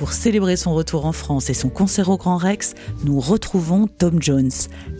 pour 0.00 0.14
célébrer 0.14 0.56
son 0.56 0.72
retour 0.72 1.04
en 1.04 1.12
France 1.12 1.50
et 1.50 1.54
son 1.54 1.68
concert 1.68 2.08
au 2.08 2.16
Grand 2.16 2.38
Rex, 2.38 2.72
nous 3.04 3.20
retrouvons 3.20 3.86
Tom 3.86 4.22
Jones, 4.22 4.50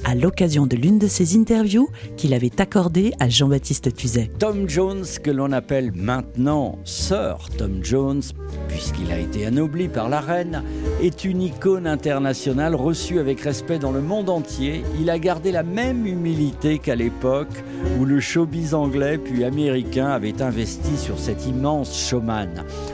à 0.04 0.14
l'occasion 0.14 0.66
de 0.66 0.76
l'une 0.76 0.98
de 0.98 1.06
ses 1.06 1.38
interviews 1.38 1.88
qu'il 2.18 2.34
avait 2.34 2.60
accordée 2.60 3.14
à 3.18 3.30
Jean-Baptiste 3.30 3.96
Tuzet. 3.96 4.30
Tom 4.38 4.68
Jones, 4.68 5.06
que 5.24 5.30
l'on 5.30 5.52
appelle 5.52 5.92
maintenant 5.94 6.78
Sir 6.84 7.48
Tom 7.56 7.82
Jones, 7.82 8.20
puisqu'il 8.68 9.10
a 9.10 9.18
été 9.18 9.46
anobli 9.46 9.88
par 9.88 10.10
la 10.10 10.20
reine, 10.20 10.62
est 11.02 11.24
une 11.24 11.40
icône 11.40 11.86
internationale 11.86 12.74
reçue 12.74 13.20
avec 13.20 13.40
respect 13.40 13.78
dans 13.78 13.92
le 13.92 14.02
monde 14.02 14.28
entier. 14.28 14.84
Il 15.00 15.08
a 15.08 15.18
gardé 15.18 15.50
la 15.50 15.62
même 15.62 16.06
humilité 16.06 16.78
qu'à 16.78 16.94
l'époque 16.94 17.64
où 17.98 18.04
le 18.04 18.20
showbiz 18.20 18.74
anglais 18.74 19.16
puis 19.16 19.44
américain 19.44 20.08
avait 20.08 20.42
investi 20.42 20.98
sur 20.98 21.18
cet 21.18 21.46
immense 21.46 21.96
showman. 21.96 22.50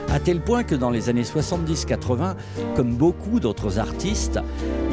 À 0.09 0.21
tel 0.21 0.39
point 0.39 0.63
que 0.63 0.75
dans 0.75 0.89
les 0.89 1.09
années 1.09 1.25
70-80, 1.99 2.35
comme 2.75 2.95
beaucoup 2.95 3.39
d'autres 3.39 3.79
artistes, 3.79 4.39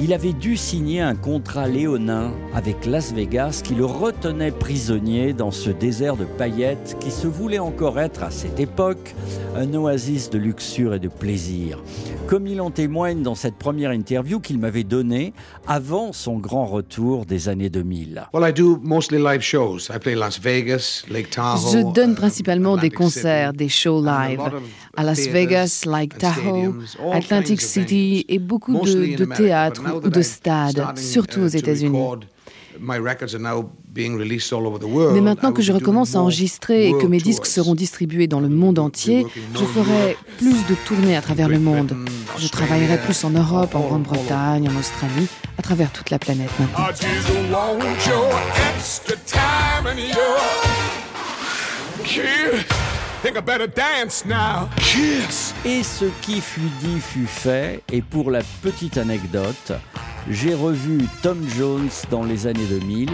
il 0.01 0.13
avait 0.13 0.33
dû 0.33 0.57
signer 0.57 1.01
un 1.01 1.15
contrat 1.15 1.69
léonin 1.69 2.33
avec 2.55 2.87
Las 2.87 3.13
Vegas 3.13 3.61
qui 3.65 3.75
le 3.75 3.85
retenait 3.85 4.51
prisonnier 4.51 5.33
dans 5.33 5.51
ce 5.51 5.71
désert 5.71 6.17
de 6.17 6.25
paillettes 6.25 6.97
qui 7.01 7.11
se 7.11 7.27
voulait 7.27 7.59
encore 7.59 8.01
être 8.01 8.23
à 8.23 8.31
cette 8.31 8.61
époque 8.61 9.15
un 9.57 9.73
oasis 9.75 10.31
de 10.31 10.39
luxure 10.39 10.95
et 10.95 10.99
de 10.99 11.09
plaisir. 11.09 11.83
Comme 12.27 12.47
il 12.47 12.61
en 12.61 12.71
témoigne 12.71 13.23
dans 13.23 13.35
cette 13.35 13.57
première 13.57 13.93
interview 13.93 14.41
qu'il 14.41 14.59
m'avait 14.59 14.85
donnée 14.85 15.33
avant 15.67 16.13
son 16.13 16.39
grand 16.39 16.67
retour 16.67 17.27
des 17.27 17.49
années 17.49 17.71
2000. 17.71 18.29
Well, 18.33 18.49
I 18.49 18.53
do 18.53 18.81
mostly 18.83 19.19
live 19.19 19.43
shows. 19.43 19.91
I 19.95 19.99
play 19.99 20.15
Las 20.15 20.41
Vegas, 20.41 21.05
Lake 21.09 21.31
Tahoe. 21.31 21.73
Je 21.73 21.93
donne 21.93 22.15
principalement 22.15 22.77
des 22.77 22.91
concerts, 22.91 23.53
des 23.53 23.69
shows 23.69 24.03
live 24.03 24.41
à 24.97 25.05
Las 25.05 25.29
Vegas, 25.29 25.85
Lake 25.87 26.19
Tahoe, 26.19 26.75
Atlantic 27.13 27.61
City 27.61 28.25
et 28.29 28.39
beaucoup 28.39 28.75
de, 28.75 29.25
théâtres 29.25 29.83
ou 30.05 30.09
de 30.09 30.23
stades, 30.23 30.97
surtout 30.97 31.41
uh, 31.41 31.45
aux 31.45 31.51
to 31.51 31.57
États-Unis. 31.57 31.99
record, 31.99 32.25
My 32.81 32.99
records 32.99 33.35
are 33.35 33.41
now 33.41 33.71
being 33.93 34.17
released 34.19 34.53
all 34.53 34.67
over 34.67 34.79
the 34.79 34.89
world. 34.89 35.15
Mais 35.15 35.21
maintenant 35.21 35.53
que 35.53 35.63
je 35.63 35.73
recommence 35.73 36.17
à 36.17 36.21
enregistrer 36.21 36.89
et 36.89 36.93
que 36.93 37.07
mes 37.07 37.19
disques 37.19 37.47
seront 37.47 37.75
distribués 37.75 38.27
dans 38.27 38.41
le 38.41 38.49
monde 38.49 38.79
entier, 38.79 39.27
je 39.55 39.65
ferai 39.65 40.17
plus 40.39 40.67
de 40.67 40.75
tournées 40.87 41.17
à 41.17 41.23
travers 41.23 41.49
le 41.49 41.59
monde. 41.59 41.95
Je 42.39 42.49
travaillerai 42.49 42.99
plus 42.99 43.25
en 43.25 43.31
Europe, 43.31 43.75
en 43.75 43.81
Grande-Bretagne, 43.81 44.69
en 44.69 44.79
Australie, 44.79 45.29
à 45.59 45.63
travers 45.63 45.93
toute 45.93 46.11
la 46.11 46.19
planète 46.19 46.51
maintenant. 46.59 46.85
Think 53.25 53.39
I 53.39 53.41
better 53.41 53.67
dance 53.67 54.27
now. 54.27 54.69
Et 55.65 55.83
ce 55.83 56.05
qui 56.21 56.43
fut 56.43 56.61
dit 56.83 57.01
fut 57.01 57.27
fait, 57.27 57.83
et 57.91 58.03
pour 58.03 58.31
la 58.31 58.41
petite 58.61 58.99
anecdote, 58.99 59.73
j'ai 60.29 60.53
revu 60.53 61.07
Tom 61.23 61.43
Jones 61.57 61.89
dans 62.11 62.23
les 62.23 62.47
années 62.47 62.67
2000, 62.67 63.09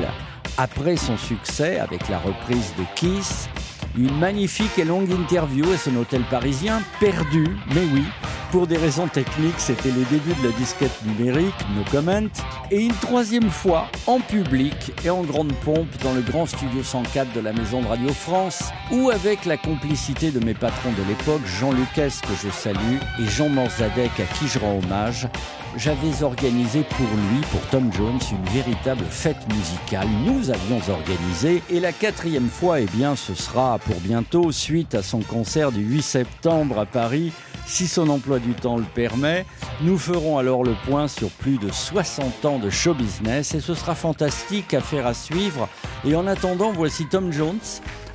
après 0.59 0.97
son 0.97 1.17
succès 1.17 1.79
avec 1.79 2.09
la 2.09 2.19
reprise 2.19 2.75
de 2.77 2.83
Kiss, 2.97 3.49
une 3.97 4.19
magnifique 4.19 4.77
et 4.81 4.85
longue 4.85 5.13
interview 5.13 5.71
à 5.71 5.79
son 5.79 5.95
hôtel 5.95 6.23
parisien, 6.29 6.83
perdu, 6.99 7.47
mais 7.73 7.85
oui, 7.95 8.03
pour 8.51 8.67
des 8.67 8.77
raisons 8.77 9.07
techniques, 9.07 9.59
c'était 9.59 9.91
les 9.91 10.05
débuts 10.05 10.35
de 10.43 10.49
la 10.49 10.53
disquette 10.57 10.93
numérique, 11.05 11.55
no 11.77 11.83
comment, 11.91 12.27
et 12.71 12.85
une 12.85 12.95
troisième 12.95 13.51
fois 13.51 13.87
en 14.07 14.19
public 14.19 14.93
et 15.05 15.11
en 15.11 15.23
grande 15.23 15.53
pompe 15.65 15.89
dans 16.03 16.13
le 16.13 16.21
grand 16.21 16.47
studio 16.47 16.83
104 16.83 17.33
de 17.33 17.41
la 17.41 17.53
Maison 17.53 17.81
de 17.83 17.87
Radio 17.87 18.09
France, 18.13 18.63
où 18.91 19.11
avec 19.11 19.45
la 19.45 19.57
complicité 19.57 20.31
de 20.31 20.45
mes 20.45 20.55
patrons 20.55 20.93
de 20.93 21.09
l'époque, 21.09 21.43
Jean 21.47 21.73
Lucas 21.73 22.21
que 22.23 22.35
je 22.43 22.51
salue 22.51 22.99
et 23.21 23.27
Jean 23.27 23.49
Morzadek 23.49 24.19
à 24.19 24.35
qui 24.35 24.49
je 24.49 24.59
rends 24.59 24.79
hommage, 24.79 25.29
j'avais 25.77 26.23
organisé 26.23 26.83
pour 26.83 27.07
lui, 27.07 27.41
pour 27.51 27.61
Tom 27.69 27.93
Jones, 27.93 28.19
une 28.33 28.51
véritable 28.51 29.05
fête 29.09 29.47
musicale. 29.53 30.09
Nous 30.25 30.51
avions 30.51 30.81
organisé 30.89 31.63
et 31.71 31.81
la 31.81 31.93
quatrième 31.93 32.49
fois, 32.49 32.81
eh 32.81 32.87
bien, 32.87 33.17
ce 33.17 33.35
sera 33.35 33.79
pour 33.79 33.97
bientôt, 34.01 34.53
suite 34.53 34.95
à 34.95 35.03
son 35.03 35.21
concert 35.21 35.73
du 35.73 35.83
8 35.83 36.03
septembre 36.03 36.79
à 36.79 36.87
Paris, 36.87 37.33
si 37.67 37.87
son 37.87 38.09
emploi 38.09 38.39
du 38.39 38.55
temps 38.55 38.77
le 38.77 38.85
permet. 38.85 39.47
Nous 39.83 39.99
ferons 39.99 40.39
alors 40.39 40.65
le 40.65 40.75
point 40.87 41.09
sur 41.09 41.31
plus 41.31 41.59
de 41.59 41.71
60 41.71 42.45
ans 42.45 42.59
de 42.59 42.71
show 42.71 42.95
business 42.95 43.55
et 43.55 43.61
ce 43.61 43.75
sera 43.75 43.95
fantastique 43.95 44.75
à 44.75 44.81
faire 44.81 45.07
à 45.07 45.15
suivre. 45.15 45.69
Et 46.05 46.17
en 46.17 46.27
attendant, 46.27 46.73
voici 46.73 47.07
Tom 47.07 47.33
Jones 47.33 47.59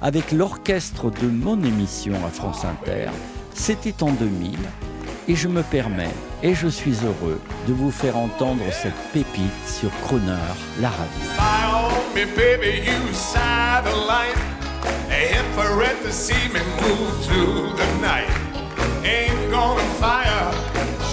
avec 0.02 0.32
l'orchestre 0.32 1.10
de 1.10 1.28
mon 1.28 1.62
émission 1.64 2.14
à 2.26 2.30
France 2.30 2.66
Inter. 2.66 3.10
C'était 3.54 4.04
en 4.04 4.12
2000 4.12 4.58
et 5.28 5.36
je 5.36 5.48
me 5.48 5.64
permets, 5.64 6.14
et 6.46 6.54
je 6.54 6.68
suis 6.68 6.98
heureux, 7.04 7.42
de 7.68 7.74
vous 7.74 7.90
faire 7.90 8.16
entendre 8.18 8.62
cette 8.72 8.94
pépite 9.12 9.66
sur 9.66 9.90
Croner, 10.04 10.54
la 10.80 10.90
radio. 10.90 11.26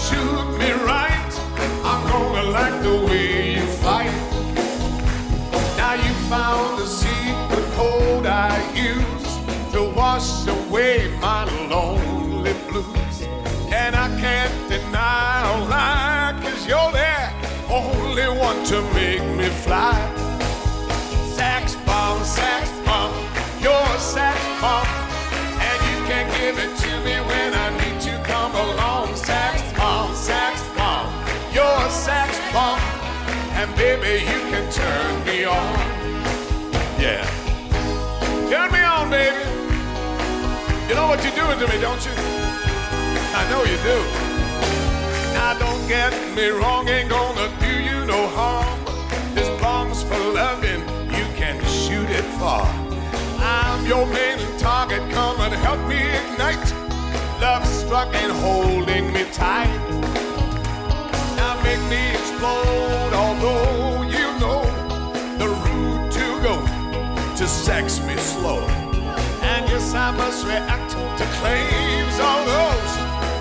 Shoot 0.03 0.57
me 0.59 0.71
right. 0.85 1.33
I'm 1.83 2.01
gonna 2.11 2.43
like 2.51 2.77
the 2.83 2.97
way 3.07 3.55
you 3.55 3.65
fight. 3.81 4.11
Now 5.77 5.93
you 5.93 6.13
found 6.29 6.77
the 6.77 6.85
secret 6.85 7.65
code 7.77 8.25
I 8.25 8.51
use 8.75 9.71
to 9.71 9.81
wash 9.95 10.45
away 10.45 11.09
my 11.21 11.45
lonely 11.69 12.02
fly. 19.63 19.95
Sax 21.37 21.75
bomb, 21.87 22.23
sax 22.23 22.69
bomb, 22.85 23.13
you're 23.63 23.87
a 23.95 23.99
sax 23.99 24.37
bomb. 24.61 24.87
And 25.67 25.77
you 25.89 25.97
can 26.09 26.25
give 26.39 26.55
it 26.59 26.73
to 26.83 26.91
me 27.05 27.15
when 27.29 27.53
I 27.53 27.67
need 27.81 27.99
to 28.01 28.13
come 28.23 28.53
along. 28.55 29.15
Sax 29.15 29.61
bomb, 29.79 30.13
sax 30.13 30.61
bomb, 30.77 31.07
you're 31.55 31.79
a 31.87 31.89
sax 31.89 32.29
bomb. 32.51 32.79
And 33.59 33.69
baby, 33.75 34.25
you 34.31 34.39
can 34.51 34.65
turn 34.71 35.11
me 35.25 35.45
on. 35.45 35.73
Yeah. 36.99 37.23
Turn 38.51 38.69
me 38.71 38.81
on, 38.81 39.09
baby. 39.09 39.43
You 40.89 40.95
know 40.95 41.07
what 41.07 41.23
you're 41.23 41.39
doing 41.41 41.57
to 41.59 41.67
me, 41.71 41.79
don't 41.79 42.03
you? 42.05 42.11
I 43.39 43.41
know 43.49 43.63
you 43.71 43.77
do. 43.91 43.97
Now 45.33 45.57
don't 45.57 45.87
get 45.87 46.11
me 46.35 46.49
wrong, 46.49 46.87
ain't 46.87 47.09
gonna 47.09 47.22
far. 52.43 52.67
I'm 53.39 53.85
your 53.85 54.05
main 54.05 54.39
target, 54.57 55.03
come 55.17 55.39
and 55.45 55.53
help 55.65 55.81
me 55.91 55.99
ignite. 56.19 56.67
Love 57.39 57.65
struck 57.65 58.09
and 58.23 58.31
holding 58.45 59.05
me 59.15 59.23
tight. 59.31 59.73
Now 61.39 61.53
make 61.67 61.83
me 61.93 62.01
explode, 62.19 63.13
although 63.23 64.03
you 64.15 64.27
know 64.41 64.61
the 65.41 65.49
route 65.63 66.11
to 66.19 66.25
go 66.47 66.55
to 67.39 67.45
sex 67.47 67.85
me 68.07 68.15
slow. 68.17 68.61
And 69.51 69.61
yes, 69.71 69.93
I 69.93 70.11
must 70.11 70.45
react 70.45 70.91
to 71.19 71.25
claims 71.39 72.15
of 72.31 72.39
those 72.53 72.91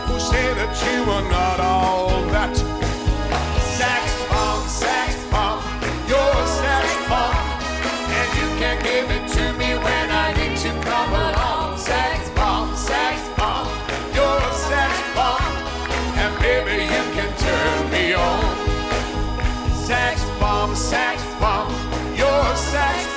who 0.06 0.16
say 0.30 0.46
that 0.58 0.72
you 0.86 0.98
are 1.16 1.26
not 1.38 1.58
all 1.58 2.10
that. 2.36 2.54
Sax 3.78 4.04
bomb, 4.30 4.62
sax 4.68 5.11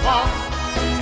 want, 0.05 0.31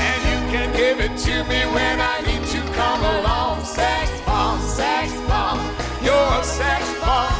and 0.07 0.19
you 0.29 0.39
can 0.53 0.69
give 0.75 0.99
it 0.99 1.17
to 1.27 1.43
me 1.51 1.59
when 1.75 1.99
I 1.99 2.21
need 2.25 2.43
to. 2.53 2.59
Come 2.73 3.03
along, 3.03 3.63
sex 3.63 4.09
bomb, 4.25 4.59
sex 4.61 5.11
bomb, 5.29 5.59
you're 6.01 6.31
a 6.39 6.43
sex 6.43 6.81
bomb, 7.01 7.33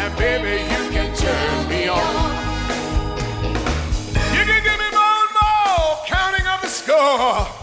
and 0.00 0.16
baby 0.16 0.62
you 0.72 0.82
can 0.94 1.10
turn 1.16 1.68
me 1.68 1.88
on. 1.88 2.30
You 4.36 4.42
can 4.50 4.62
give 4.68 4.78
me 4.84 4.90
more 5.00 5.18
and 5.24 5.34
more, 5.40 5.96
counting 6.06 6.46
up 6.46 6.60
the 6.62 6.68
score. 6.68 7.61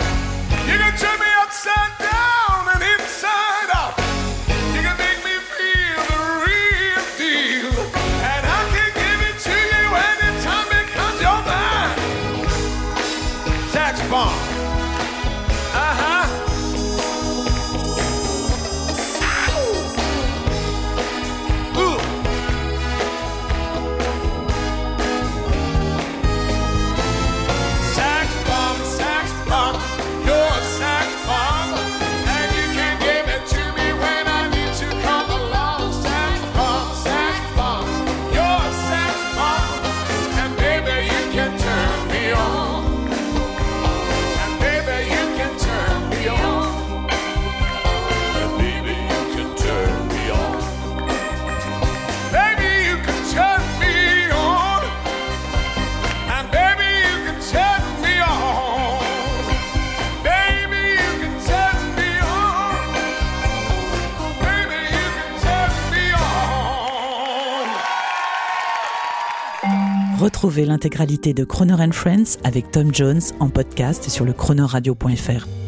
Retrouvez 70.20 70.66
l'intégralité 70.66 71.34
de 71.34 71.46
Croner 71.46 71.94
Friends 71.94 72.40
avec 72.44 72.72
Tom 72.72 72.94
Jones 72.94 73.22
en 73.40 73.48
podcast 73.48 74.10
sur 74.10 74.26
le 74.26 74.34
chronoradio.fr. 74.34 75.59